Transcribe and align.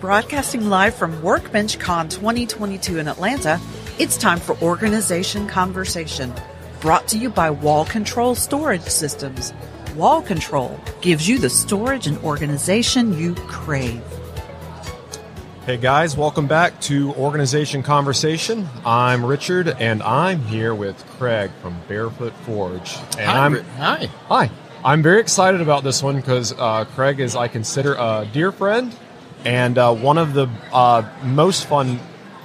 broadcasting 0.00 0.70
live 0.70 0.94
from 0.94 1.22
Workbench 1.22 1.78
Con 1.78 2.08
2022 2.08 2.98
in 2.98 3.06
Atlanta, 3.06 3.60
it's 3.98 4.16
time 4.16 4.40
for 4.40 4.56
Organization 4.62 5.46
Conversation, 5.46 6.32
brought 6.80 7.06
to 7.08 7.18
you 7.18 7.28
by 7.28 7.50
Wall 7.50 7.84
Control 7.84 8.34
Storage 8.34 8.80
Systems. 8.80 9.52
Wall 9.94 10.22
Control 10.22 10.80
gives 11.02 11.28
you 11.28 11.38
the 11.38 11.50
storage 11.50 12.06
and 12.06 12.16
organization 12.24 13.12
you 13.18 13.34
crave. 13.34 14.02
Hey 15.66 15.76
guys, 15.76 16.16
welcome 16.16 16.46
back 16.46 16.80
to 16.82 17.12
Organization 17.16 17.82
Conversation. 17.82 18.66
I'm 18.86 19.22
Richard, 19.22 19.68
and 19.68 20.02
I'm 20.02 20.40
here 20.44 20.74
with 20.74 20.96
Craig 21.18 21.50
from 21.60 21.76
Barefoot 21.88 22.32
Forge. 22.46 22.96
And 23.18 23.26
Hi, 23.26 23.44
I'm 23.44 23.54
hi. 23.76 24.06
hi. 24.28 24.50
I'm 24.82 25.02
very 25.02 25.20
excited 25.20 25.60
about 25.60 25.84
this 25.84 26.02
one 26.02 26.16
because 26.16 26.54
uh, 26.56 26.86
Craig 26.86 27.20
is, 27.20 27.36
I 27.36 27.48
consider, 27.48 27.96
a 27.96 28.26
dear 28.32 28.50
friend 28.50 28.96
and 29.44 29.78
uh, 29.78 29.94
one 29.94 30.18
of 30.18 30.34
the 30.34 30.48
uh, 30.72 31.08
most 31.24 31.66
fun 31.66 31.98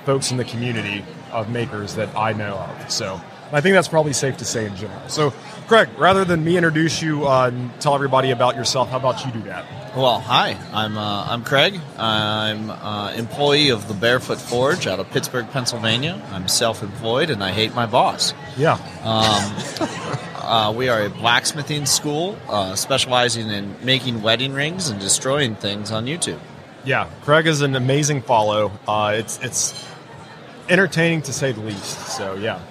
folks 0.06 0.32
in 0.32 0.38
the 0.38 0.46
community 0.46 1.04
of 1.32 1.50
makers 1.50 1.96
that 1.96 2.16
I 2.16 2.34
know 2.34 2.56
of. 2.56 2.92
So 2.92 3.20
I 3.52 3.62
think 3.62 3.74
that's 3.74 3.88
probably 3.88 4.14
safe 4.14 4.38
to 4.38 4.46
say 4.46 4.66
in 4.66 4.76
general. 4.76 5.08
So, 5.08 5.32
Craig, 5.68 5.90
rather 5.98 6.26
than 6.26 6.44
me 6.44 6.58
introduce 6.58 7.02
you 7.02 7.28
uh, 7.28 7.48
and 7.48 7.82
tell 7.82 7.96
everybody 7.96 8.32
about 8.32 8.56
yourself, 8.56 8.90
how 8.90 8.98
about 8.98 9.26
you 9.26 9.32
do 9.32 9.42
that? 9.44 9.96
Well, 9.96 10.20
hi. 10.20 10.58
I'm 10.74 10.98
uh, 10.98 11.26
I'm 11.30 11.44
Craig. 11.44 11.80
I'm 11.98 12.70
uh, 12.70 13.14
employee 13.14 13.70
of 13.70 13.88
the 13.88 13.94
Barefoot 13.94 14.40
Forge 14.40 14.88
out 14.88 15.00
of 15.00 15.10
Pittsburgh, 15.10 15.50
Pennsylvania. 15.52 16.22
I'm 16.32 16.48
self-employed 16.48 17.30
and 17.30 17.44
I 17.44 17.52
hate 17.52 17.74
my 17.74 17.86
boss. 17.86 18.34
Yeah. 18.58 18.78
Uh, 19.04 20.74
we 20.76 20.90
are 20.90 21.04
a 21.04 21.10
blacksmithing 21.10 21.88
school 21.88 22.38
uh, 22.50 22.76
specializing 22.76 23.50
in 23.50 23.76
making 23.84 24.22
wedding 24.22 24.54
rings 24.54 24.90
and 24.90 25.00
destroying 25.00 25.56
things 25.56 25.92
on 25.92 26.06
YouTube. 26.06 26.40
Yeah, 26.86 27.10
Craig 27.24 27.48
is 27.48 27.62
an 27.62 27.76
amazing 27.76 28.22
follow. 28.22 28.72
Uh, 28.88 29.16
it's 29.16 29.40
it's 29.42 29.86
entertaining 30.70 31.24
to 31.24 31.34
say 31.34 31.52
the 31.52 31.62
least. 31.62 32.00
So 32.16 32.36
yeah. 32.36 32.62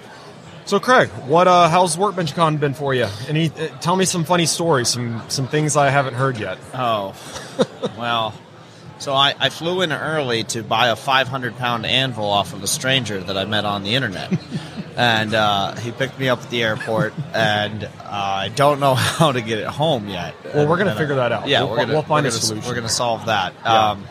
So 0.65 0.79
Craig, 0.79 1.09
what 1.27 1.47
uh, 1.47 1.69
how's 1.69 1.97
Workbench 1.97 2.33
Con 2.33 2.57
been 2.57 2.73
for 2.73 2.93
you? 2.93 3.07
Any 3.27 3.49
uh, 3.49 3.67
tell 3.79 3.95
me 3.95 4.05
some 4.05 4.23
funny 4.23 4.45
stories, 4.45 4.87
some 4.87 5.21
some 5.27 5.47
things 5.47 5.75
I 5.75 5.89
haven't 5.89 6.13
heard 6.13 6.37
yet. 6.37 6.57
Oh, 6.73 7.13
well. 7.97 8.33
So 8.97 9.13
I, 9.13 9.35
I 9.37 9.49
flew 9.49 9.81
in 9.81 9.91
early 9.91 10.45
to 10.45 10.63
buy 10.63 10.87
a 10.87 10.95
500 10.95 11.57
pound 11.57 11.85
anvil 11.85 12.23
off 12.23 12.53
of 12.53 12.63
a 12.63 12.67
stranger 12.67 13.19
that 13.19 13.37
I 13.37 13.43
met 13.43 13.65
on 13.65 13.83
the 13.83 13.93
internet. 13.93 14.31
and 14.95 15.33
uh, 15.33 15.75
he 15.75 15.91
picked 15.91 16.19
me 16.19 16.29
up 16.29 16.41
at 16.41 16.49
the 16.49 16.63
airport, 16.63 17.13
and 17.33 17.83
uh, 17.83 17.89
I 18.09 18.49
don't 18.55 18.79
know 18.79 18.95
how 18.95 19.31
to 19.31 19.41
get 19.41 19.59
it 19.59 19.67
home 19.67 20.07
yet. 20.09 20.35
Well, 20.53 20.67
we're 20.67 20.77
gonna 20.77 20.91
And, 20.91 20.97
uh, 20.97 21.01
figure 21.01 21.15
that 21.15 21.31
out. 21.31 21.47
Yeah, 21.47 21.61
We'll- 21.61 21.71
we're 21.71 21.77
gonna 21.77 21.93
we'll 21.93 22.01
find 22.03 22.23
we're 22.23 22.29
a 22.29 22.31
gonna, 22.31 22.41
solution. 22.41 22.69
We're 22.69 22.75
gonna 22.75 22.89
solve 22.89 23.25
that. 23.27 23.53
Yeah. 23.63 23.89
Um, 23.91 24.05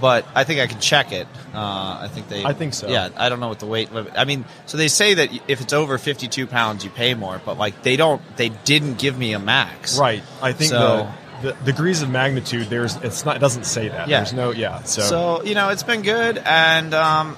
but 0.00 0.26
I 0.34 0.44
think 0.44 0.60
I 0.60 0.66
can 0.66 0.80
check 0.80 1.12
it. 1.12 1.26
Uh, 1.54 1.98
I 2.02 2.08
think 2.10 2.28
they. 2.28 2.44
I 2.44 2.52
think 2.54 2.74
so. 2.74 2.88
Yeah, 2.88 3.10
I 3.16 3.28
don't 3.28 3.40
know 3.40 3.48
what 3.48 3.60
the 3.60 3.66
weight 3.66 3.92
limit. 3.92 4.12
I 4.16 4.24
mean, 4.24 4.44
so 4.66 4.76
they 4.78 4.88
say 4.88 5.14
that 5.14 5.30
if 5.48 5.60
it's 5.60 5.72
over 5.72 5.96
52 5.98 6.46
pounds, 6.46 6.84
you 6.84 6.90
pay 6.90 7.14
more. 7.14 7.40
But 7.44 7.58
like, 7.58 7.82
they 7.82 7.96
don't. 7.96 8.20
They 8.36 8.48
didn't 8.48 8.98
give 8.98 9.16
me 9.18 9.32
a 9.32 9.38
max. 9.38 9.98
Right. 9.98 10.22
I 10.40 10.52
think 10.52 10.70
So- 10.70 11.08
the, 11.42 11.52
the 11.64 11.72
degrees 11.72 12.02
of 12.02 12.08
magnitude 12.10 12.68
there's 12.70 12.94
it's 12.98 13.24
not 13.24 13.34
it 13.34 13.40
doesn't 13.40 13.64
say 13.64 13.88
that. 13.88 14.06
Yeah. 14.08 14.18
There's 14.18 14.32
no 14.32 14.52
yeah. 14.52 14.82
So, 14.84 15.02
So 15.02 15.42
you 15.44 15.54
know, 15.56 15.70
it's 15.70 15.82
been 15.82 16.02
good, 16.02 16.38
and 16.38 16.94
um, 16.94 17.36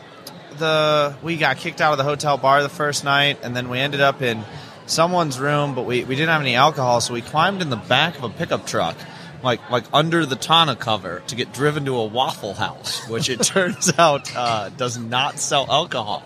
the 0.58 1.16
we 1.22 1.36
got 1.36 1.58
kicked 1.58 1.80
out 1.80 1.92
of 1.92 1.98
the 1.98 2.04
hotel 2.04 2.36
bar 2.36 2.62
the 2.62 2.68
first 2.68 3.04
night, 3.04 3.38
and 3.42 3.56
then 3.56 3.68
we 3.68 3.78
ended 3.78 4.00
up 4.00 4.22
in 4.22 4.44
someone's 4.86 5.38
room, 5.38 5.74
but 5.74 5.82
we, 5.82 6.04
we 6.04 6.14
didn't 6.14 6.30
have 6.30 6.40
any 6.40 6.54
alcohol, 6.54 7.00
so 7.00 7.14
we 7.14 7.22
climbed 7.22 7.62
in 7.62 7.70
the 7.70 7.76
back 7.76 8.16
of 8.18 8.24
a 8.24 8.28
pickup 8.28 8.66
truck. 8.66 8.96
Like, 9.42 9.70
like 9.70 9.84
under 9.92 10.24
the 10.24 10.36
tonneau 10.36 10.74
cover 10.74 11.22
to 11.26 11.36
get 11.36 11.52
driven 11.52 11.84
to 11.84 11.96
a 11.96 12.06
Waffle 12.06 12.54
House, 12.54 13.06
which 13.10 13.28
it 13.28 13.42
turns 13.42 13.92
out 13.98 14.34
uh, 14.34 14.70
does 14.70 14.96
not 14.96 15.38
sell 15.38 15.66
alcohol. 15.70 16.22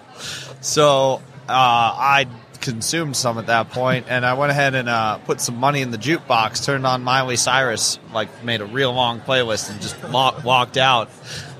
So 0.60 1.20
uh, 1.48 1.52
I 1.52 2.26
consumed 2.60 3.16
some 3.16 3.38
at 3.38 3.46
that 3.46 3.70
point, 3.70 4.06
and 4.08 4.24
I 4.24 4.34
went 4.34 4.52
ahead 4.52 4.76
and 4.76 4.88
uh, 4.88 5.18
put 5.18 5.40
some 5.40 5.56
money 5.56 5.80
in 5.80 5.90
the 5.90 5.98
jukebox, 5.98 6.64
turned 6.64 6.86
on 6.86 7.02
Miley 7.02 7.36
Cyrus, 7.36 7.98
like 8.12 8.44
made 8.44 8.60
a 8.60 8.66
real 8.66 8.92
long 8.92 9.20
playlist, 9.20 9.70
and 9.70 9.80
just 9.80 10.00
walk, 10.10 10.44
walked 10.44 10.76
out. 10.76 11.10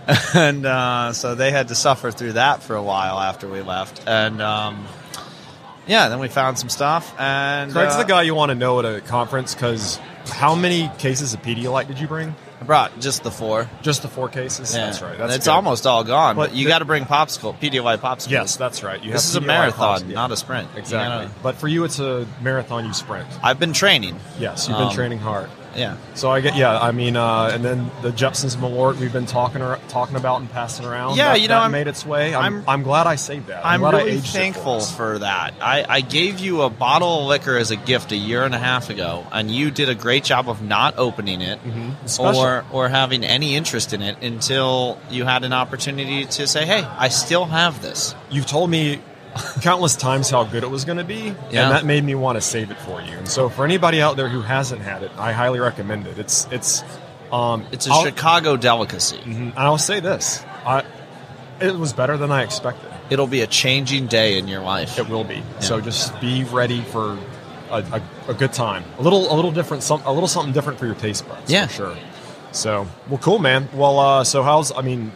And 0.35 0.65
uh, 0.67 1.13
so 1.13 1.35
they 1.35 1.51
had 1.51 1.69
to 1.69 1.75
suffer 1.75 2.11
through 2.11 2.33
that 2.35 2.63
for 2.63 2.75
a 2.77 2.83
while 2.83 3.19
after 3.19 3.49
we 3.49 3.61
left, 3.63 4.03
and 4.07 4.41
um, 4.43 4.87
yeah, 5.87 6.09
then 6.09 6.19
we 6.19 6.29
found 6.29 6.59
some 6.59 6.69
stuff. 6.69 7.15
And 7.19 7.73
Craig's 7.73 7.95
uh, 7.95 7.99
the 7.99 8.05
guy 8.09 8.23
you 8.23 8.35
want 8.35 8.51
to 8.51 8.55
know 8.55 8.79
at 8.81 8.85
a 8.85 9.01
conference 9.01 9.55
because 9.55 9.99
how 10.27 10.55
many 10.55 10.91
cases 10.99 11.35
of 11.35 11.43
Pedialyte 11.43 11.89
did 11.89 11.99
you 12.01 12.07
bring? 12.07 12.35
I 12.61 12.65
brought 12.65 12.99
just 13.01 13.23
the 13.23 13.31
four. 13.31 13.69
Just 13.83 14.03
the 14.03 14.09
four 14.09 14.29
cases. 14.29 14.75
Yeah. 14.75 14.87
That's 14.87 15.01
right. 15.01 15.17
That's 15.17 15.37
it's 15.37 15.45
good. 15.47 15.53
almost 15.53 15.87
all 15.87 16.03
gone, 16.05 16.35
but, 16.37 16.49
But 16.51 16.57
you 16.57 16.67
got 16.67 16.81
to 16.81 16.85
bring 16.85 17.05
popsicle, 17.05 17.57
Pedialyte 17.59 17.99
popsicle. 17.99 18.31
Yes, 18.31 18.57
that's 18.57 18.83
right. 18.83 19.03
You 19.03 19.13
this 19.13 19.29
is 19.29 19.37
a 19.37 19.41
marathon, 19.41 20.01
pops- 20.01 20.03
yeah. 20.05 20.15
not 20.15 20.33
a 20.33 20.37
sprint. 20.37 20.69
Exactly. 20.77 21.27
gotta- 21.29 21.41
But 21.43 21.55
for 21.57 21.69
you, 21.69 21.85
it's 21.85 22.01
a 22.01 22.27
marathon 22.43 22.85
you 22.85 22.93
sprint. 22.95 23.29
I've 23.43 23.61
been 23.61 23.73
training. 23.73 24.19
Yes, 24.39 24.69
you've 24.69 24.77
been 24.77 24.89
Um, 24.89 24.95
training 24.95 25.19
hard. 25.21 25.49
Yeah. 25.79 25.97
So 26.15 26.31
I 26.31 26.41
get, 26.41 26.57
yeah. 26.57 26.79
I 26.79 26.93
mean, 26.93 27.17
uh, 27.17 27.51
and 27.53 27.65
then 27.65 27.91
the 28.03 28.11
Jeppson's 28.11 28.57
Malort 28.57 28.97
we've 28.99 29.13
been 29.13 29.27
talking 29.27 29.61
talking 29.89 30.17
about 30.17 30.41
and 30.41 30.51
passing 30.51 30.85
around. 30.85 31.17
Yeah, 31.17 31.33
that, 31.33 31.41
you 31.41 31.49
know, 31.49 31.55
that 31.55 31.63
I'm- 31.63 31.73
made 31.73 31.87
its 31.87 32.05
way. 32.05 32.35
I'm, 32.35 32.57
I'm, 32.59 32.69
I'm- 32.69 32.83
glad 32.83 33.07
I 33.07 33.17
saved 33.17 33.47
that. 33.49 33.65
I'm 33.65 33.81
glad 33.81 33.95
I 33.95 33.99
really 33.99 34.13
it 34.19 34.21
for 34.23 34.27
thankful 34.27 34.81
for, 34.81 35.19
that. 35.21 35.55
I, 35.61 35.85
I 35.89 36.01
gave 36.01 36.39
you 36.41 36.63
a 36.63 36.71
bottle 36.71 37.21
of 37.21 37.27
liquor 37.27 37.57
as 37.57 37.71
a 37.71 37.77
gift 37.77 38.13
a 38.13 38.17
year 38.17 38.45
and 38.45 38.55
a 38.55 38.59
half 38.59 38.91
ago, 38.91 39.27
and 39.33 39.51
you 39.51 39.71
did 39.71 39.89
a 39.89 39.95
great 39.95 40.25
job 40.25 40.49
of 40.49 40.63
not 40.63 40.95
opening 40.99 41.41
it 41.41 41.59
Special. 42.07 42.41
or 42.41 42.65
or 42.73 42.89
having 42.89 43.25
any 43.25 43.55
interest 43.57 43.93
in 43.93 44.03
it 44.03 44.23
until 44.23 44.99
you 45.11 45.25
had 45.25 45.45
an 45.45 45.53
opportunity 45.53 46.25
to 46.25 46.47
say, 46.47 46.65
"Hey, 46.67 46.83
I 46.83 47.09
still 47.09 47.45
have 47.45 47.83
this." 47.83 48.15
You've 48.31 48.47
told 48.47 48.71
me 48.71 49.01
countless 49.63 49.97
times 49.97 50.31
how 50.31 50.45
good 50.45 50.63
it 50.63 50.71
was 50.71 50.85
going 50.85 50.99
to 50.99 51.05
be, 51.05 51.35
Yeah. 51.51 51.65
and 51.65 51.73
that 51.73 51.85
made 51.85 52.05
me 52.05 52.15
want 52.15 52.37
to 52.37 52.41
save 52.41 52.71
it 52.71 52.79
for 52.79 53.01
you. 53.01 53.13
And 53.13 53.29
so, 53.29 53.49
for 53.49 53.65
anybody 53.65 54.01
out 54.01 54.17
there 54.17 54.29
who 54.29 54.41
hasn't 54.41 54.83
had 54.83 55.03
it, 55.03 55.11
I 55.19 55.33
highly 55.33 55.61
recommend 55.61 56.07
it. 56.07 56.19
It's 56.19 56.47
it's 56.51 56.83
um, 57.33 57.67
It's 57.73 57.87
a 57.87 57.91
I'll- 57.93 58.05
Chicago 58.05 58.57
delicacy. 58.57 59.19
Mhm. 59.19 59.51
And 59.51 59.59
I'll 59.59 59.79
say 59.79 60.01
this: 60.01 60.43
I, 60.67 60.85
it 61.61 61.75
was 61.77 61.93
better 61.93 62.17
than 62.17 62.31
I 62.33 62.43
expected. 62.43 62.91
It'll 63.11 63.27
be 63.27 63.41
a 63.41 63.47
changing 63.47 64.07
day 64.07 64.39
in 64.39 64.49
your 64.49 64.61
life. 64.61 64.99
It 64.99 65.09
will 65.09 65.25
be. 65.25 65.43
So 65.61 65.81
just 65.81 66.19
be 66.21 66.45
ready 66.45 66.83
for 66.83 67.19
a, 67.71 67.77
a, 67.93 68.03
a 68.29 68.35
good 68.35 68.53
time. 68.53 68.85
A 68.99 69.03
little 69.03 69.33
a 69.33 69.35
little 69.35 69.53
different 69.53 69.83
some 69.83 70.03
a 70.05 70.13
little 70.13 70.29
something 70.29 70.53
different 70.53 70.79
for 70.79 70.87
your 70.87 70.95
taste 70.95 71.27
buds. 71.29 71.51
Yeah. 71.51 71.67
for 71.67 71.73
sure. 71.73 71.97
So 72.53 72.87
well, 73.09 73.19
cool, 73.19 73.39
man. 73.39 73.69
Well, 73.75 73.99
uh, 73.99 74.25
so 74.25 74.43
how's 74.43 74.73
I 74.73 74.83
mean. 74.83 75.13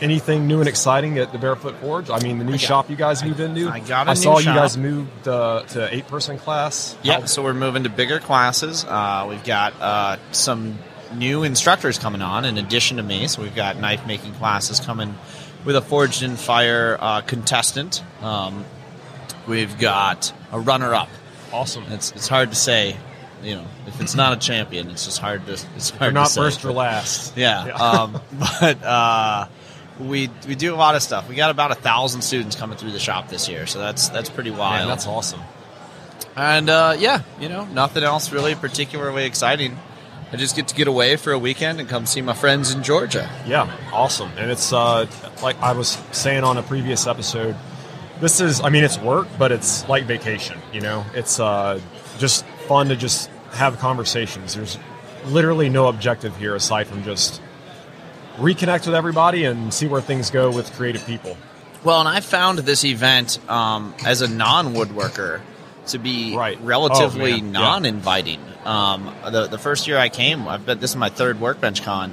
Anything 0.00 0.46
new 0.46 0.60
and 0.60 0.68
exciting 0.68 1.18
at 1.18 1.32
the 1.32 1.38
Barefoot 1.38 1.76
Forge? 1.76 2.08
I 2.10 2.20
mean, 2.20 2.38
the 2.38 2.44
new 2.44 2.52
got- 2.52 2.60
shop 2.60 2.90
you 2.90 2.96
guys 2.96 3.22
moved 3.24 3.40
into. 3.40 3.68
I 3.68 3.80
got 3.80 4.06
a 4.06 4.12
I 4.12 4.14
saw 4.14 4.38
you 4.38 4.46
guys 4.46 4.76
moved 4.76 5.28
uh, 5.28 5.62
to 5.68 5.94
eight 5.94 6.06
person 6.08 6.38
class. 6.38 6.96
Yeah, 7.02 7.26
so 7.26 7.42
we're 7.42 7.52
moving 7.54 7.82
to 7.84 7.90
bigger 7.90 8.18
classes. 8.18 8.84
Uh, 8.84 9.26
we've 9.28 9.44
got 9.44 9.74
uh, 9.80 10.16
some 10.32 10.78
new 11.14 11.42
instructors 11.42 11.98
coming 11.98 12.22
on 12.22 12.44
in 12.44 12.56
addition 12.56 12.96
to 12.96 13.02
me. 13.02 13.26
So 13.28 13.42
we've 13.42 13.54
got 13.54 13.76
knife 13.78 14.06
making 14.06 14.32
classes 14.34 14.80
coming 14.80 15.14
with 15.64 15.76
a 15.76 15.82
Forged 15.82 16.22
in 16.22 16.36
Fire 16.36 16.96
uh, 17.00 17.20
contestant. 17.20 18.02
Um, 18.22 18.64
we've 19.46 19.78
got 19.78 20.32
a 20.52 20.60
runner 20.60 20.94
up. 20.94 21.08
Awesome. 21.52 21.84
It's 21.90 22.12
it's 22.12 22.28
hard 22.28 22.50
to 22.50 22.56
say, 22.56 22.96
you 23.42 23.56
know, 23.56 23.66
if 23.86 24.00
it's 24.00 24.14
not 24.14 24.32
a 24.32 24.36
champion, 24.36 24.88
it's 24.88 25.04
just 25.04 25.18
hard 25.18 25.44
to 25.46 25.52
it's 25.52 25.90
hard 25.90 26.00
They're 26.00 26.12
not 26.12 26.28
to 26.28 26.32
say. 26.32 26.40
first 26.40 26.64
or 26.64 26.72
last. 26.72 27.36
Yeah. 27.36 27.64
Um, 27.64 28.20
but 28.60 28.82
uh, 28.82 29.48
we 30.00 30.30
we 30.48 30.54
do 30.54 30.74
a 30.74 30.76
lot 30.76 30.96
of 30.96 31.02
stuff. 31.02 31.28
We 31.28 31.34
got 31.34 31.50
about 31.50 31.70
a 31.70 31.76
thousand 31.76 32.22
students 32.22 32.56
coming 32.56 32.76
through 32.76 32.92
the 32.92 32.98
shop 32.98 33.28
this 33.28 33.48
year, 33.48 33.66
so 33.66 33.78
that's 33.78 34.08
that's 34.08 34.30
pretty 34.30 34.50
wild. 34.50 34.80
Man, 34.80 34.88
that's 34.88 35.06
awesome. 35.06 35.40
And 36.36 36.70
uh, 36.70 36.96
yeah, 36.98 37.22
you 37.40 37.48
know, 37.48 37.64
nothing 37.66 38.02
else 38.02 38.32
really 38.32 38.54
particularly 38.54 39.24
exciting. 39.24 39.78
I 40.32 40.36
just 40.36 40.54
get 40.54 40.68
to 40.68 40.74
get 40.74 40.86
away 40.86 41.16
for 41.16 41.32
a 41.32 41.38
weekend 41.38 41.80
and 41.80 41.88
come 41.88 42.06
see 42.06 42.22
my 42.22 42.34
friends 42.34 42.72
in 42.72 42.84
Georgia. 42.84 43.28
Yeah, 43.46 43.76
awesome. 43.92 44.30
And 44.36 44.50
it's 44.50 44.72
uh, 44.72 45.06
like 45.42 45.60
I 45.60 45.72
was 45.72 45.98
saying 46.12 46.44
on 46.44 46.56
a 46.56 46.62
previous 46.62 47.06
episode. 47.06 47.56
This 48.20 48.40
is, 48.40 48.60
I 48.60 48.68
mean, 48.68 48.84
it's 48.84 48.98
work, 48.98 49.28
but 49.38 49.50
it's 49.50 49.88
like 49.88 50.04
vacation. 50.04 50.58
You 50.72 50.82
know, 50.82 51.04
it's 51.14 51.40
uh, 51.40 51.80
just 52.18 52.44
fun 52.68 52.88
to 52.90 52.96
just 52.96 53.28
have 53.52 53.78
conversations. 53.78 54.54
There's 54.54 54.78
literally 55.26 55.68
no 55.68 55.88
objective 55.88 56.36
here 56.36 56.54
aside 56.54 56.86
from 56.86 57.02
just 57.02 57.40
reconnect 58.36 58.86
with 58.86 58.94
everybody 58.94 59.44
and 59.44 59.72
see 59.72 59.86
where 59.86 60.00
things 60.00 60.30
go 60.30 60.50
with 60.50 60.72
creative 60.74 61.04
people. 61.06 61.36
Well, 61.84 62.00
and 62.00 62.08
I 62.08 62.20
found 62.20 62.58
this 62.60 62.84
event 62.84 63.38
um, 63.50 63.94
as 64.04 64.20
a 64.22 64.28
non 64.28 64.74
woodworker 64.74 65.40
to 65.88 65.98
be 65.98 66.36
Right. 66.36 66.58
relatively 66.62 67.34
Oh, 67.34 67.38
non-inviting. 67.40 68.40
Um, 68.66 69.14
the 69.30 69.46
the 69.46 69.56
first 69.58 69.88
year 69.88 69.96
I 69.96 70.10
came, 70.10 70.46
I've 70.46 70.66
been 70.66 70.78
this 70.78 70.90
is 70.90 70.96
my 70.96 71.08
third 71.08 71.40
workbench 71.40 71.82
con, 71.82 72.12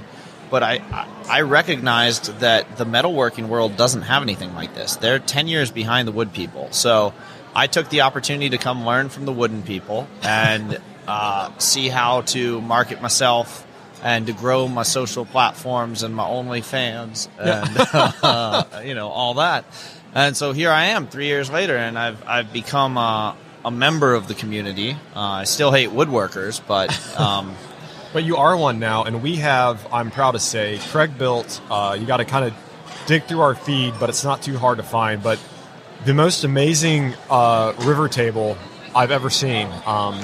but 0.50 0.64
I 0.64 0.82
I- 1.30 1.42
recognized 1.42 2.40
that 2.40 2.78
the 2.78 2.86
metalworking 2.86 3.48
world 3.50 3.76
doesn't 3.76 4.04
have 4.04 4.24
anything 4.24 4.56
like 4.56 4.74
this. 4.74 4.96
They're 4.96 5.20
ten 5.20 5.48
years 5.50 5.70
behind 5.70 6.08
the 6.08 6.14
wood 6.14 6.32
people, 6.32 6.70
so 6.72 7.14
I 7.54 7.68
took 7.68 7.90
the 7.90 8.02
opportunity 8.02 8.50
to 8.52 8.58
come 8.58 8.86
learn 8.86 9.10
from 9.10 9.26
the 9.26 9.34
wooden 9.34 9.62
people 9.64 10.08
and 10.24 10.80
uh, 11.06 11.50
see 11.58 11.90
how 11.90 12.22
to 12.22 12.62
market 12.62 13.02
myself 13.02 13.67
and 14.08 14.28
to 14.28 14.34
grow 14.34 14.68
my 14.70 14.84
social 14.84 15.26
platforms 15.26 16.02
and 16.04 16.16
my 16.16 16.24
OnlyFans 16.24 17.28
Yeah. 17.38 17.66
and 17.68 18.14
uh, 18.24 18.82
you 18.86 18.96
know 18.96 19.10
all 19.10 19.34
that. 19.36 19.66
And 20.16 20.36
so 20.38 20.54
here 20.54 20.72
I 20.72 20.86
am, 20.96 21.08
three 21.08 21.28
years 21.28 21.50
later, 21.50 21.76
and 21.76 22.00
I've 22.00 22.20
I've 22.36 22.52
become 22.54 22.98
a, 22.98 23.36
a 23.66 23.72
member 23.72 24.14
of 24.16 24.28
the 24.28 24.34
community. 24.34 24.92
Uh, 25.16 25.44
I 25.44 25.44
still 25.46 25.72
hate 25.72 25.90
woodworkers, 25.90 26.62
but 26.66 26.90
um, 27.26 27.56
But 28.14 28.24
you 28.24 28.38
are 28.38 28.56
one 28.56 28.80
now, 28.80 29.04
and 29.04 29.22
we 29.22 29.36
have, 29.44 29.86
I'm 29.92 30.10
proud 30.12 30.32
to 30.32 30.40
say, 30.40 30.80
Craig 30.92 31.18
built, 31.18 31.60
uh, 31.70 31.96
you 32.00 32.06
got 32.08 32.18
to 32.18 32.26
kind 32.26 32.46
of 32.46 32.54
dig 33.06 33.24
through 33.28 33.42
our 33.42 33.54
feed, 33.56 33.94
but 34.00 34.08
it's 34.10 34.24
not 34.24 34.42
too 34.42 34.58
hard 34.58 34.78
to 34.78 34.84
find. 34.84 35.22
But 35.22 35.38
the 36.06 36.14
most 36.14 36.46
amazing 36.46 37.14
uh, 37.30 37.74
river 37.84 38.08
table 38.08 38.58
I've 38.96 39.12
ever 39.12 39.30
seen. 39.30 39.68
Um, 39.86 40.22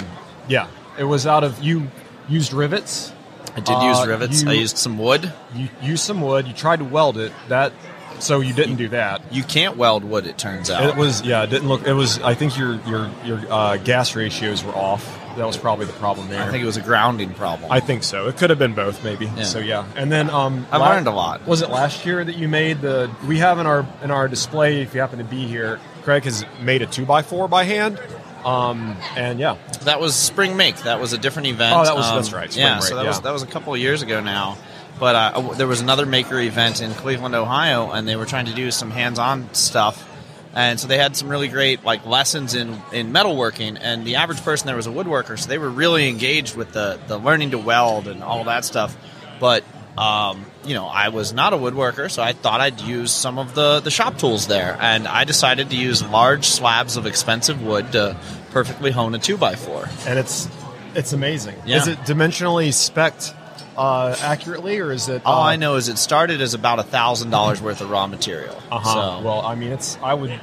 yeah, 0.48 0.68
it 0.98 1.04
was 1.04 1.28
out 1.28 1.44
of, 1.44 1.62
you 1.62 1.92
used 2.30 2.54
rivets. 2.54 3.12
I 3.56 3.60
did 3.60 3.82
use 3.84 4.00
Uh, 4.00 4.06
rivets. 4.08 4.44
you- 4.44 4.50
I 4.50 4.54
used 4.54 4.78
some 4.78 4.98
wood. 4.98 5.32
You 5.56 5.70
used 5.82 6.04
some 6.04 6.22
wood. 6.22 6.48
You 6.48 6.54
tried 6.54 6.80
to 6.80 6.86
weld 6.86 7.18
it. 7.18 7.32
That 7.50 7.72
so 8.20 8.40
you 8.40 8.54
didn't 8.54 8.76
do 8.78 8.90
that. 8.90 9.22
You 9.32 9.44
can't 9.44 9.76
weld 9.78 10.04
wood. 10.04 10.26
It 10.28 10.38
turns 10.38 10.70
out. 10.70 10.84
It 10.84 10.96
was 10.96 11.22
yeah. 11.24 11.44
It 11.44 11.50
didn't 11.50 11.68
look. 11.68 11.86
It 11.88 11.94
was. 11.94 12.20
I 12.20 12.34
think 12.36 12.58
your 12.58 12.80
your 12.88 13.10
your 13.26 13.40
uh, 13.50 13.78
gas 13.78 14.16
ratios 14.16 14.64
were 14.64 14.74
off. 14.76 15.20
That 15.36 15.48
was 15.48 15.58
probably 15.58 15.88
the 15.88 15.94
problem 15.94 16.30
there. 16.30 16.44
I 16.44 16.52
think 16.52 16.62
it 16.62 16.66
was 16.68 16.78
a 16.78 16.82
grounding 16.82 17.32
problem. 17.34 17.72
I 17.72 17.80
think 17.80 18.04
so. 18.04 18.28
It 18.28 18.38
could 18.38 18.52
have 18.52 18.60
been 18.60 18.76
both, 18.76 19.04
maybe. 19.04 19.26
Yeah. 19.36 19.44
So 19.44 19.58
yeah, 19.58 19.84
and 19.96 20.12
then 20.12 20.30
um, 20.30 20.68
la- 20.72 20.78
learned 20.90 21.08
a 21.08 21.12
lot. 21.12 21.48
Was 21.48 21.64
it 21.64 21.72
last 21.72 22.06
year 22.06 22.24
that 22.24 22.36
you 22.38 22.48
made 22.48 22.82
the? 22.82 23.10
We 23.28 23.40
have 23.40 23.58
in 23.58 23.66
our 23.66 23.84
in 24.04 24.12
our 24.12 24.28
display. 24.28 24.82
If 24.84 24.94
you 24.94 25.02
happen 25.02 25.18
to 25.18 25.24
be 25.26 25.48
here, 25.48 25.80
Craig 26.04 26.24
has 26.26 26.46
made 26.62 26.84
a 26.84 26.86
two 26.86 27.04
by 27.06 27.24
four 27.24 27.48
by 27.48 27.64
hand. 27.64 28.00
Um, 28.46 28.96
and 29.16 29.40
yeah, 29.40 29.58
That 29.84 30.00
was 30.00 30.16
Spring 30.16 30.58
Make. 30.58 30.76
That 30.84 31.00
was 31.00 31.14
a 31.14 31.18
different 31.18 31.48
event. 31.48 31.76
Oh, 31.76 31.84
that 31.86 31.96
was- 31.96 32.10
that's 32.10 32.34
right, 32.34 32.52
Spring 32.52 32.66
yeah, 32.66 32.80
Break, 32.80 32.90
so 32.90 32.96
that 32.96 33.04
yeah. 33.04 33.08
was 33.10 33.22
that 33.22 33.32
was 33.34 33.44
a 33.44 33.48
couple 33.48 33.74
of 33.74 33.80
years 33.80 34.02
ago 34.02 34.20
now. 34.22 34.58
But 35.00 35.16
uh, 35.16 35.54
there 35.54 35.68
was 35.68 35.82
another 35.82 36.06
maker 36.06 36.40
event 36.40 36.82
in 36.82 36.92
Cleveland, 36.94 37.34
Ohio, 37.36 37.92
and 37.92 38.08
they 38.08 38.16
were 38.16 38.26
trying 38.28 38.46
to 38.46 38.54
do 38.54 38.70
some 38.70 38.92
hands-on 38.92 39.52
stuff. 39.54 40.08
And 40.54 40.80
so 40.80 40.88
they 40.88 41.00
had 41.00 41.16
some 41.18 41.30
really 41.30 41.48
great 41.48 41.84
like 41.84 42.06
lessons 42.06 42.54
in 42.54 42.80
in 42.92 43.12
metalworking. 43.12 43.78
And 43.82 44.06
the 44.06 44.18
average 44.18 44.42
person 44.44 44.68
there 44.68 44.76
was 44.76 44.86
a 44.86 44.92
woodworker, 44.92 45.38
so 45.40 45.50
they 45.50 45.58
were 45.58 45.70
really 45.70 46.08
engaged 46.10 46.56
with 46.56 46.74
the 46.74 47.00
the 47.08 47.18
learning 47.18 47.52
to 47.52 47.58
weld 47.58 48.08
and 48.08 48.22
all 48.24 48.44
that 48.44 48.66
stuff. 48.66 48.96
But 49.40 49.64
um, 49.98 50.46
you 50.66 50.74
know, 50.74 50.86
I 50.88 51.10
was 51.10 51.34
not 51.34 51.54
a 51.54 51.58
woodworker, 51.58 52.10
so 52.10 52.24
I 52.24 52.34
thought 52.34 52.62
I'd 52.62 52.82
use 52.82 53.12
some 53.12 53.38
of 53.38 53.54
the 53.54 53.80
the 53.80 53.92
shop 53.92 54.18
tools 54.18 54.48
there, 54.48 54.78
and 54.80 55.08
I 55.08 55.24
decided 55.24 55.70
to 55.70 55.76
use 55.76 56.04
large 56.04 56.46
slabs 56.46 56.98
of 56.98 57.06
expensive 57.06 57.62
wood 57.62 57.92
to 57.92 58.18
perfectly 58.52 58.92
hone 58.92 59.14
a 59.16 59.20
two 59.20 59.38
by 59.38 59.56
four. 59.56 59.88
and 60.08 60.18
it's 60.18 60.48
it's 60.96 61.14
amazing. 61.14 61.56
Yeah. 61.66 61.78
Is 61.78 61.88
it 61.88 62.00
dimensionally 62.00 62.74
spec'd 62.74 63.34
uh, 63.78 64.16
accurately, 64.22 64.80
or 64.80 64.92
is 64.92 65.10
it? 65.10 65.22
All 65.26 65.42
uh, 65.42 65.46
I 65.46 65.56
know 65.56 65.76
is 65.76 65.90
it 65.90 65.98
started 65.98 66.42
as 66.42 66.54
about 66.54 66.80
a 66.80 66.84
thousand 66.84 67.30
dollars 67.32 67.62
worth 67.62 67.82
of 67.82 67.90
raw 67.90 68.08
material. 68.08 68.56
Uh-huh. 68.72 69.20
So 69.20 69.26
well, 69.26 69.42
I 69.42 69.56
mean, 69.56 69.72
it's. 69.72 69.98
I 70.02 70.14
would. 70.14 70.40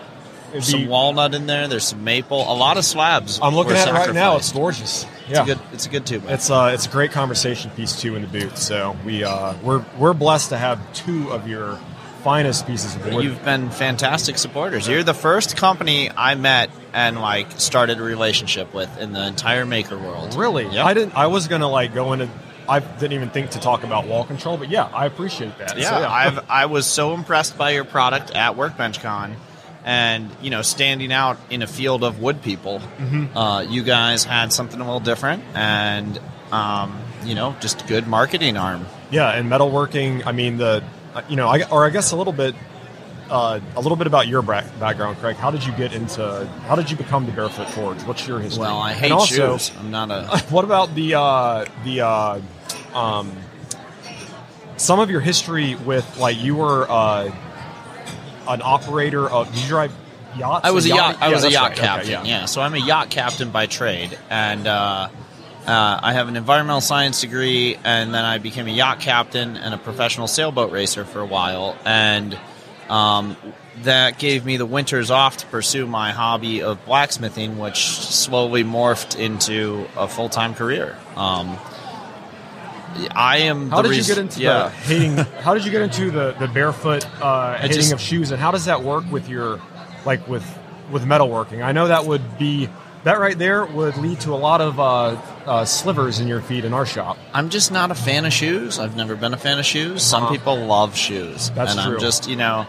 It'd 0.51 0.65
some 0.65 0.81
be, 0.81 0.87
walnut 0.89 1.35
in 1.35 1.47
there. 1.47 1.69
There's 1.69 1.87
some 1.87 2.05
maple. 2.05 2.41
A 2.41 2.55
lot 2.55 2.77
of 2.77 2.85
slabs. 2.85 3.39
I'm 3.43 3.55
looking 3.55 3.75
at 3.75 3.89
it 3.89 3.93
right 3.93 4.15
now. 4.15 4.37
It's 4.37 4.53
gorgeous. 4.53 5.05
It's 5.05 5.31
yeah. 5.31 5.43
a 5.43 5.47
good. 5.47 5.59
It's 5.73 5.87
a 5.87 5.89
good 5.89 6.07
tube. 6.07 6.25
It's 6.27 6.51
uh, 6.51 6.71
it's 6.75 6.87
a 6.87 6.91
great 6.91 7.13
conversation 7.13 7.71
piece 7.73 8.01
too 8.01 8.17
in 8.17 8.23
the 8.23 8.29
booth. 8.29 8.59
So 8.59 8.97
we 9.05 9.25
uh, 9.25 9.55
we're 9.63 9.85
we're 9.99 10.15
blessed 10.15 10.51
to 10.51 10.59
have 10.59 10.81
two 10.93 11.31
of 11.31 11.49
your 11.49 11.79
finest 12.21 12.67
pieces 12.67 12.95
of 12.95 13.07
wood. 13.07 13.25
You've 13.25 13.45
been 13.45 13.71
fantastic 13.71 14.39
supporters. 14.39 14.87
You're 14.87 15.03
the 15.03 15.15
first 15.15 15.57
company 15.57 16.11
I 16.11 16.35
met 16.35 16.71
and 16.93 17.21
like 17.21 17.61
started 17.61 17.99
a 17.99 18.03
relationship 18.03 18.73
with 18.75 18.95
in 18.99 19.13
the 19.13 19.27
entire 19.27 19.67
maker 19.67 19.99
world. 19.99 20.35
really? 20.35 20.65
Yep. 20.65 20.85
I 20.85 20.95
didn't. 20.95 21.17
I 21.17 21.27
was 21.27 21.49
gonna 21.49 21.69
like 21.69 21.95
go 21.95 22.13
into. 22.13 22.29
I 22.69 22.79
didn't 22.79 23.15
even 23.15 23.31
think 23.31 23.51
to 23.51 23.59
talk 23.59 23.83
about 23.83 24.07
wall 24.07 24.25
control, 24.25 24.57
but 24.57 24.71
yeah, 24.71 24.85
I 24.95 25.07
appreciate 25.07 25.59
that. 25.59 25.77
Yeah, 25.77 25.91
So, 25.91 26.07
I've 26.07 26.51
I 26.51 26.67
was 26.67 26.87
so 26.87 27.15
impressed 27.15 27.59
by 27.59 27.71
your 27.71 27.85
product 27.85 28.31
at 28.33 28.57
Workbench 28.57 29.01
Con, 29.01 29.37
and 29.85 30.31
you 30.43 30.51
know, 30.51 30.63
standing 30.63 31.13
out 31.13 31.39
in 31.51 31.63
a 31.63 31.67
field 31.67 32.05
of 32.05 32.21
wood 32.21 32.43
people, 32.43 32.81
Mm-hmm. 32.99 33.37
uh, 33.37 33.61
you 33.63 33.83
guys 33.83 34.25
had 34.25 34.53
something 34.53 34.81
a 34.81 34.85
little 34.85 35.01
different, 35.01 35.43
and 35.55 36.19
um, 36.53 36.99
you 37.25 37.35
know, 37.35 37.55
just 37.61 37.87
good 37.87 38.07
marketing 38.07 38.57
arm. 38.57 38.87
yeah, 39.11 39.31
and 39.31 39.51
metalworking. 39.51 40.27
I 40.27 40.33
mean 40.33 40.57
the, 40.59 40.83
you 41.29 41.37
know, 41.37 41.49
I, 41.49 41.69
or 41.71 41.85
I 41.87 41.91
guess 41.91 42.13
a 42.13 42.17
little 42.17 42.33
bit. 42.33 42.55
Uh, 43.31 43.61
a 43.77 43.81
little 43.81 43.95
bit 43.97 44.09
about 44.09 44.27
your 44.27 44.43
bra- 44.43 44.65
background, 44.81 45.17
Craig. 45.19 45.37
How 45.37 45.53
did 45.53 45.65
you 45.65 45.71
get 45.75 45.93
into? 45.93 46.47
How 46.67 46.75
did 46.75 46.91
you 46.91 46.97
become 46.97 47.27
the 47.27 47.31
Barefoot 47.33 47.69
Forge? 47.71 48.03
What's 48.03 48.27
your 48.27 48.41
history? 48.41 48.63
Well, 48.63 48.79
I 48.79 48.91
And 48.91 49.01
hate 49.01 49.13
also, 49.13 49.57
shoes. 49.57 49.71
I'm 49.79 49.93
not 49.93 50.11
a. 50.11 50.45
What 50.51 50.65
about 50.65 50.97
the 50.97 51.15
uh, 51.15 51.65
the 51.85 52.01
uh, 52.01 52.41
um, 52.93 53.31
some 54.77 54.99
of 54.99 55.11
your 55.11 55.21
history 55.21 55.75
with 55.77 56.19
like 56.19 56.41
you 56.43 56.57
were 56.57 56.91
uh, 56.91 57.31
an 58.55 58.63
operator 58.63 59.29
of? 59.29 59.53
Did 59.53 59.63
you 59.63 59.69
drive 59.69 59.93
yachts? 60.37 60.67
I 60.67 60.71
was 60.71 60.87
a 60.87 60.91
yacht. 60.91 61.19
I 61.21 61.29
yeah, 61.29 61.35
was 61.35 61.45
a 61.45 61.51
yacht 61.51 61.63
right. 61.63 61.79
Okay, 61.79 61.87
captain. 61.87 62.27
yeah. 62.27 62.45
so 62.47 62.61
I'm 62.61 62.75
a 62.75 62.79
yacht 62.79 63.11
captain 63.11 63.51
by 63.51 63.67
trade, 63.67 64.19
and 64.29 64.67
uh, 64.67 65.09
uh, 65.67 66.01
I 66.03 66.13
have 66.13 66.29
an 66.29 66.37
environmental 66.37 66.81
science 66.81 67.21
degree, 67.21 67.77
and 67.85 68.15
then 68.15 68.25
I 68.25 68.39
became 68.39 68.67
a 68.67 68.73
yacht 68.73 69.01
captain 69.01 69.57
and 69.57 69.75
a 69.75 69.79
professional 69.79 70.27
sailboat 70.27 70.73
racer 70.73 71.05
for 71.05 71.21
a 71.21 71.27
while, 71.27 71.77
and 71.85 72.39
um, 72.89 73.37
that 73.83 74.19
gave 74.19 74.45
me 74.45 74.57
the 74.57 74.67
winters 74.67 75.11
off 75.11 75.39
to 75.39 75.47
pursue 75.47 75.87
my 75.87 76.11
hobby 76.11 76.63
of 76.63 76.85
blacksmithing, 76.85 77.59
which 77.59 77.87
slowly 77.87 78.65
morphed 78.65 79.19
into 79.19 79.87
a 79.97 80.09
full 80.09 80.29
time 80.29 80.55
career. 80.55 80.97
Um, 81.17 81.59
I 83.13 83.39
am. 83.39 83.71
How 83.71 83.83
did 83.83 83.97
you 83.97 84.03
get 84.05 84.19
into 84.19 84.41
yeah. 84.41 84.65
the 84.65 84.71
hating? 84.71 85.17
How 85.43 85.55
did 85.55 85.65
you 85.65 85.71
get 85.71 85.83
into 85.83 86.11
the 86.11 86.33
the 86.39 86.49
barefoot 86.49 87.07
uh, 87.23 87.57
hitting 87.59 87.77
just- 87.77 87.93
of 87.93 88.01
shoes, 88.01 88.31
and 88.31 88.41
how 88.41 88.51
does 88.51 88.65
that 88.67 88.83
work 88.83 89.05
with 89.11 89.29
your 89.29 89.61
like 90.05 90.27
with 90.29 90.45
with 90.91 91.05
metalworking? 91.05 91.63
I 91.65 91.73
know 91.73 91.89
that 91.89 92.05
would 92.07 92.39
be 92.39 92.69
that 93.05 93.19
right 93.19 93.39
there 93.39 93.65
would 93.65 93.97
lead 93.97 94.21
to 94.21 94.35
a 94.35 94.37
lot 94.37 94.61
of 94.61 94.79
uh, 94.79 94.83
uh, 95.47 95.65
slivers 95.65 96.19
in 96.21 96.29
your 96.29 96.43
feet 96.43 96.65
in 96.65 96.75
our 96.75 96.85
shop. 96.85 97.17
I'm 97.33 97.49
just 97.49 97.73
not 97.73 97.91
a 97.91 97.95
fan 97.95 98.27
of 98.27 98.33
shoes. 98.33 98.79
I've 98.79 98.95
never 98.97 99.17
been 99.17 99.33
a 99.33 99.39
fan 99.39 99.59
of 99.59 99.65
shoes. 99.65 100.03
Some 100.03 100.25
Uh-huh. 100.25 100.33
people 100.33 100.57
love 100.67 100.95
shoes. 100.97 101.51
That's 101.51 101.73
and 101.73 101.81
true. 101.81 101.95
I'm 101.95 102.01
just, 102.01 102.29
you 102.29 102.37
know, 102.37 102.67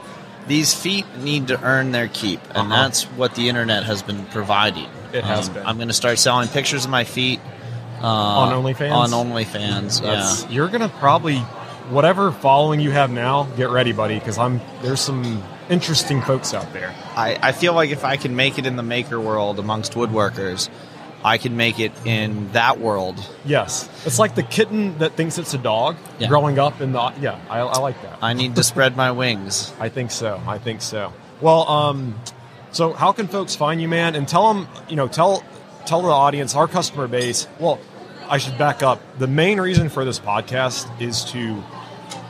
these 0.48 0.74
feet 0.74 1.06
need 1.18 1.48
to 1.50 1.62
earn 1.62 1.92
their 1.92 2.08
keep. 2.08 2.40
And 2.50 2.72
Uh-huh. 2.72 2.84
that's 2.84 3.04
what 3.04 3.36
the 3.36 3.50
internet 3.50 3.84
has 3.84 4.02
been 4.04 4.24
providing. 4.28 4.86
Um, 4.86 4.92
It 5.16 5.26
has 5.26 5.50
been. 5.50 5.66
I'm 5.66 5.76
going 5.76 5.90
to 5.90 5.94
start 5.94 6.18
selling 6.18 6.48
pictures 6.48 6.86
of 6.86 6.92
my 6.92 7.04
feet 7.04 7.42
uh, 8.02 8.08
On 8.08 8.64
OnlyFans? 8.64 8.92
On 8.92 9.10
OnlyFans, 9.10 10.02
That's, 10.02 10.44
yeah. 10.44 10.50
You're 10.50 10.68
gonna 10.70 10.90
probably 10.90 11.38
whatever 11.90 12.32
following 12.32 12.80
you 12.80 12.92
have 12.92 13.12
now. 13.12 13.44
Get 13.58 13.70
ready, 13.70 13.92
buddy, 13.92 14.18
because 14.20 14.38
I'm 14.38 14.62
there's 14.82 15.02
some 15.02 15.44
interesting 15.70 16.22
folks 16.22 16.54
out 16.54 16.72
there. 16.74 16.94
I, 17.16 17.38
I 17.42 17.52
feel 17.52 17.74
like 17.74 17.90
if 17.92 18.04
I 18.04 18.18
can 18.18 18.36
make 18.36 18.58
it 18.58 18.66
in 18.66 18.76
the 18.76 18.84
maker 18.84 19.20
world 19.20 19.60
amongst 19.60 19.94
woodworkers, 19.94 20.70
I 21.24 21.38
can 21.38 21.56
make 21.56 21.80
it 21.80 21.92
in 22.06 22.52
that 22.54 22.80
world. 22.80 23.20
Yes, 23.46 23.88
it's 24.06 24.20
like 24.20 24.36
the 24.36 24.44
kitten 24.44 24.98
that 25.00 25.14
thinks 25.16 25.38
it's 25.38 25.54
a 25.54 25.58
dog 25.58 25.98
Yeah. 26.20 26.28
growing 26.28 26.58
up 26.60 26.82
in 26.82 26.92
the 26.94 27.14
yeah. 27.22 27.40
I, 27.50 27.60
I 27.60 27.80
like 27.80 28.02
that. 28.02 28.20
I 28.22 28.34
need 28.34 28.56
to 28.56 28.64
spread 28.64 28.96
my 28.98 29.12
wings. 29.12 29.74
I 29.80 29.90
think 29.90 30.12
so. 30.12 30.42
I 30.48 30.58
think 30.58 30.82
so. 30.82 31.14
Well, 31.42 31.68
um, 31.70 32.16
so 32.72 32.94
how 32.94 33.12
can 33.12 33.28
folks 33.28 33.56
find 33.56 33.82
you, 33.82 33.88
man? 33.88 34.16
And 34.16 34.28
tell 34.28 34.54
them, 34.54 34.68
you 34.90 34.96
know, 34.96 35.08
tell 35.08 35.44
tell 35.86 36.02
the 36.02 36.10
audience, 36.10 36.56
our 36.56 36.68
customer 36.68 37.08
base. 37.08 37.48
Well, 37.60 37.80
I 38.32 38.38
should 38.38 38.58
back 38.58 38.82
up. 38.82 39.02
The 39.20 39.28
main 39.28 39.60
reason 39.60 39.90
for 39.90 40.06
this 40.06 40.18
podcast 40.18 41.02
is 41.02 41.26
to 41.32 41.62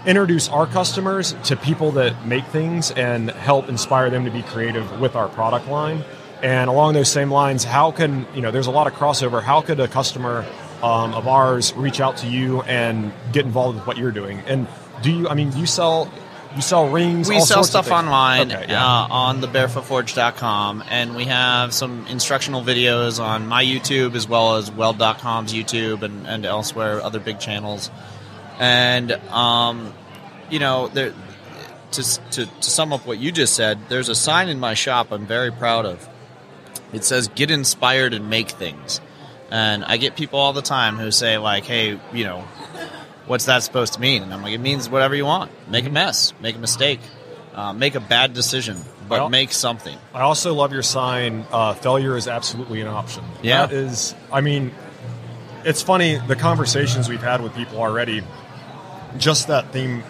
introduce 0.03 0.49
our 0.49 0.65
customers 0.65 1.35
to 1.43 1.55
people 1.55 1.91
that 1.91 2.25
make 2.25 2.43
things 2.47 2.89
and 2.89 3.29
help 3.29 3.69
inspire 3.69 4.09
them 4.09 4.25
to 4.25 4.31
be 4.31 4.41
creative 4.41 4.99
with 4.99 5.15
our 5.15 5.29
product 5.29 5.67
line. 5.67 6.03
And 6.41 6.71
along 6.71 6.95
those 6.95 7.11
same 7.11 7.29
lines, 7.29 7.63
how 7.63 7.91
can 7.91 8.25
you 8.33 8.41
know? 8.41 8.49
There's 8.49 8.65
a 8.65 8.71
lot 8.71 8.87
of 8.87 8.93
crossover. 8.93 9.43
How 9.43 9.61
could 9.61 9.79
a 9.79 9.87
customer 9.87 10.43
um, 10.81 11.13
of 11.13 11.27
ours 11.27 11.71
reach 11.75 12.01
out 12.01 12.17
to 12.17 12.27
you 12.27 12.63
and 12.63 13.13
get 13.31 13.45
involved 13.45 13.77
with 13.77 13.85
what 13.85 13.95
you're 13.95 14.11
doing? 14.11 14.39
And 14.47 14.67
do 15.03 15.11
you? 15.11 15.29
I 15.29 15.35
mean, 15.35 15.55
you 15.55 15.67
sell 15.67 16.11
you 16.55 16.61
sell 16.61 16.89
rings. 16.89 17.29
We 17.29 17.39
sell 17.39 17.63
stuff 17.63 17.91
online 17.91 18.51
Okay, 18.51 18.65
yeah. 18.69 18.85
uh, 18.85 19.07
on 19.09 19.41
the 19.41 19.47
barefootforge.com, 19.47 20.83
and 20.89 21.15
we 21.15 21.25
have 21.25 21.73
some 21.73 22.05
instructional 22.07 22.61
videos 22.61 23.23
on 23.23 23.47
my 23.47 23.63
YouTube 23.63 24.15
as 24.15 24.27
well 24.27 24.57
as 24.57 24.71
weld.com's 24.71 25.53
YouTube 25.53 26.01
and, 26.01 26.27
and 26.27 26.45
elsewhere, 26.45 27.01
other 27.01 27.19
big 27.19 27.39
channels. 27.39 27.89
And, 28.59 29.13
um, 29.31 29.93
you 30.49 30.59
know, 30.59 30.87
there, 30.89 31.13
to, 31.91 32.03
to, 32.31 32.45
to 32.45 32.69
sum 32.69 32.93
up 32.93 33.05
what 33.05 33.17
you 33.17 33.31
just 33.31 33.55
said, 33.55 33.79
there's 33.89 34.09
a 34.09 34.15
sign 34.15 34.49
in 34.49 34.59
my 34.59 34.73
shop 34.73 35.11
I'm 35.11 35.25
very 35.25 35.51
proud 35.51 35.85
of. 35.85 36.07
It 36.93 37.03
says, 37.05 37.27
get 37.29 37.49
inspired 37.51 38.13
and 38.13 38.29
make 38.29 38.49
things. 38.49 38.99
And 39.49 39.83
I 39.83 39.97
get 39.97 40.15
people 40.15 40.39
all 40.39 40.53
the 40.53 40.61
time 40.61 40.97
who 40.97 41.11
say, 41.11 41.37
like, 41.37 41.65
hey, 41.65 41.99
you 42.13 42.23
know, 42.23 42.45
what's 43.27 43.45
that 43.45 43.63
supposed 43.63 43.93
to 43.93 44.01
mean? 44.01 44.23
And 44.23 44.33
I'm 44.33 44.41
like, 44.41 44.53
it 44.53 44.59
means 44.59 44.89
whatever 44.89 45.15
you 45.15 45.25
want. 45.25 45.51
Make 45.69 45.85
a 45.85 45.89
mess, 45.89 46.33
make 46.41 46.55
a 46.55 46.59
mistake, 46.59 46.99
uh, 47.53 47.73
make 47.73 47.95
a 47.95 47.99
bad 47.99 48.33
decision, 48.33 48.77
but 49.07 49.29
make 49.29 49.51
something. 49.51 49.97
I 50.13 50.21
also 50.21 50.53
love 50.53 50.73
your 50.73 50.83
sign. 50.83 51.45
Uh, 51.51 51.73
failure 51.73 52.15
is 52.15 52.27
absolutely 52.27 52.81
an 52.81 52.87
option. 52.87 53.23
Yeah. 53.41 53.65
that 53.65 53.75
is. 53.75 54.15
I 54.31 54.41
mean, 54.41 54.73
it's 55.63 55.81
funny 55.81 56.15
the 56.27 56.35
conversations 56.35 57.09
we've 57.09 57.21
had 57.21 57.41
with 57.41 57.53
people 57.55 57.79
already. 57.79 58.23
Just 59.17 59.47
that 59.47 59.71
theme 59.73 60.03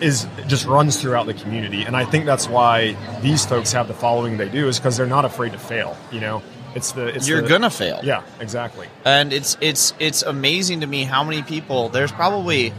is 0.00 0.26
just 0.46 0.66
runs 0.66 1.00
throughout 1.00 1.26
the 1.26 1.34
community, 1.34 1.82
and 1.84 1.96
I 1.96 2.04
think 2.04 2.24
that's 2.26 2.48
why 2.48 2.96
these 3.20 3.44
folks 3.44 3.72
have 3.72 3.88
the 3.88 3.94
following 3.94 4.36
they 4.36 4.48
do 4.48 4.68
is 4.68 4.78
because 4.78 4.96
they're 4.96 5.06
not 5.06 5.24
afraid 5.24 5.52
to 5.52 5.58
fail. 5.58 5.96
You 6.10 6.20
know, 6.20 6.42
it's 6.74 6.92
the 6.92 7.06
it's 7.08 7.28
You're 7.28 7.42
the- 7.42 7.48
gonna 7.48 7.70
fail. 7.70 8.00
Yeah, 8.02 8.22
exactly. 8.40 8.86
and 9.04 9.32
it's 9.32 9.56
it's 9.60 9.92
it's 9.98 10.22
amazing 10.22 10.80
to 10.80 10.86
me 10.86 11.04
how 11.04 11.24
many 11.24 11.42
people 11.42 11.88
there's 11.88 12.12
probably 12.12 12.72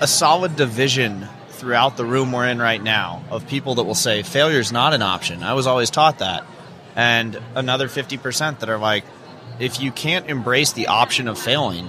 a 0.00 0.06
solid 0.06 0.56
division 0.56 1.28
throughout 1.50 1.96
the 1.96 2.04
room 2.06 2.32
we're 2.32 2.48
in 2.48 2.58
right 2.58 2.82
now 2.82 3.22
of 3.30 3.46
people 3.46 3.74
that 3.74 3.82
will 3.84 3.94
say 3.94 4.22
failure 4.22 4.58
is 4.58 4.72
not 4.72 4.94
an 4.94 5.02
option 5.02 5.42
i 5.42 5.52
was 5.52 5.66
always 5.66 5.90
taught 5.90 6.20
that 6.20 6.42
and 6.96 7.38
another 7.54 7.86
50% 7.86 8.60
that 8.60 8.70
are 8.70 8.78
like 8.78 9.04
if 9.58 9.78
you 9.78 9.92
can't 9.92 10.30
embrace 10.30 10.72
the 10.72 10.86
option 10.86 11.28
of 11.28 11.38
failing 11.38 11.86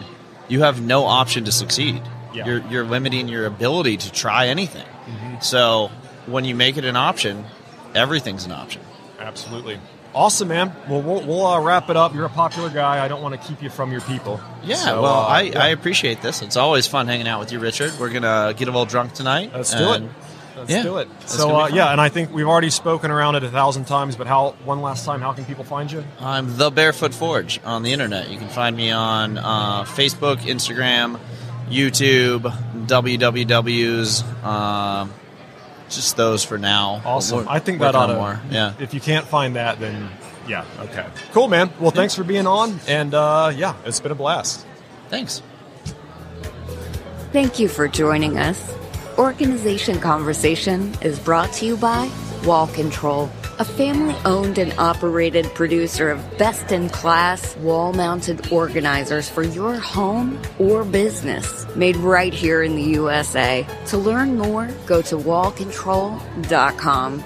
you 0.50 0.60
have 0.62 0.82
no 0.82 1.06
option 1.06 1.46
to 1.46 1.54
succeed 1.54 2.02
Yeah. 2.34 2.46
you're, 2.48 2.60
you're 2.68 2.84
limiting 2.84 3.30
your 3.30 3.46
ability 3.46 3.96
to 3.96 4.12
try 4.12 4.48
anything 4.50 4.86
mm-hmm. 4.86 5.40
so 5.40 5.90
when 6.26 6.44
you 6.44 6.54
make 6.54 6.76
it 6.76 6.84
an 6.84 6.98
option 6.98 7.46
everything's 7.96 8.46
an 8.46 8.52
option 8.52 8.82
Absolutely. 9.20 9.80
Awesome, 10.14 10.50
man. 10.50 10.74
Well, 10.90 11.02
we'll, 11.02 11.26
we'll 11.26 11.46
uh, 11.46 11.62
wrap 11.62 11.90
it 11.90 11.96
up. 11.96 12.14
You're 12.14 12.26
a 12.26 12.30
popular 12.30 12.70
guy. 12.70 13.04
I 13.04 13.08
don't 13.08 13.22
want 13.22 13.40
to 13.40 13.48
keep 13.48 13.64
you 13.64 13.70
from 13.70 13.92
your 13.92 14.02
people. 14.02 14.42
Yeah, 14.64 14.76
So, 14.76 15.02
well, 15.02 15.14
uh, 15.14 15.28
I, 15.28 15.42
yeah. 15.44 15.60
I 15.64 15.68
appreciate 15.70 16.22
this. 16.22 16.42
It's 16.42 16.58
always 16.58 16.86
fun 16.86 17.08
hanging 17.08 17.28
out 17.28 17.40
with 17.40 17.52
you, 17.52 17.60
Richard. 17.60 17.94
We're 18.00 18.10
gonna 18.10 18.54
get 18.56 18.68
a 18.68 18.72
little 18.72 18.86
drunk 18.86 19.14
tonight. 19.14 19.52
Let's 19.54 19.74
do 19.74 19.94
it. 19.94 20.04
Let's 20.58 20.70
yeah, 20.70 20.84
do 20.84 20.98
it. 20.98 21.08
So, 21.26 21.56
uh, 21.56 21.68
yeah, 21.70 21.92
and 21.92 22.00
I 22.00 22.10
think 22.10 22.32
we've 22.32 22.48
already 22.48 22.70
spoken 22.70 23.10
around 23.10 23.36
it 23.36 23.44
a 23.44 23.50
thousand 23.50 23.86
times, 23.86 24.16
but 24.16 24.28
how, 24.28 24.52
one 24.66 24.82
last 24.82 25.06
time, 25.06 25.22
how 25.22 25.32
can 25.34 25.46
people 25.46 25.64
find 25.64 25.92
you? 25.92 26.04
I'm 26.20 26.58
the 26.58 26.70
Barefoot 26.70 27.14
Forge 27.14 27.60
on 27.64 27.84
the 27.84 27.94
internet. 27.94 28.30
You 28.30 28.38
can 28.38 28.50
find 28.50 28.76
me 28.76 28.92
on 28.92 29.38
uh, 29.38 29.86
Facebook, 29.86 30.38
Instagram, 30.38 31.20
YouTube, 31.70 32.42
WWWs. 32.86 34.24
Just 35.92 36.16
those 36.16 36.44
for 36.44 36.58
now. 36.58 37.02
Awesome. 37.06 37.48
I 37.50 37.60
think 37.60 37.80
that 37.80 37.96
ought 37.96 38.10
on 38.10 38.16
to, 38.16 38.16
more. 38.16 38.42
Yeah. 38.50 38.74
If 38.80 38.94
you 38.94 39.02
can't 39.02 39.28
find 39.28 39.56
that, 39.58 39.80
then 39.80 40.10
yeah, 40.48 40.66
okay. 40.80 41.06
Cool, 41.34 41.48
man. 41.48 41.72
Well, 41.80 41.92
thanks 41.92 42.16
for 42.16 42.24
being 42.24 42.48
on, 42.48 42.80
and 42.88 43.14
uh, 43.14 43.52
yeah, 43.56 43.76
it's 43.86 44.00
been 44.00 44.12
a 44.12 44.16
blast. 44.16 44.66
Thanks. 45.10 45.42
Thank 47.32 47.60
you 47.60 47.68
for 47.68 47.88
joining 47.88 48.38
us. 48.38 48.74
Organization 49.18 50.00
Conversation 50.00 50.94
is 51.02 51.20
brought 51.20 51.52
to 51.54 51.66
you 51.66 51.78
by 51.78 52.10
Wall 52.46 52.68
Control, 52.68 53.30
a 53.62 53.64
family 53.64 54.16
owned 54.26 54.58
and 54.58 54.74
operated 54.80 55.46
producer 55.54 56.10
of 56.10 56.38
best 56.40 56.72
in 56.72 56.90
class 56.90 57.56
wall 57.58 57.94
mounted 57.94 58.52
organizers 58.52 59.30
for 59.30 59.44
your 59.44 59.76
home 59.76 60.42
or 60.58 60.84
business, 60.84 61.68
made 61.76 61.96
right 61.98 62.34
here 62.34 62.64
in 62.64 62.76
the 62.76 62.82
USA. 62.82 63.64
To 63.90 64.00
learn 64.00 64.36
more, 64.36 64.68
go 64.88 65.04
to 65.04 65.16
wallcontrol.com. 65.16 67.24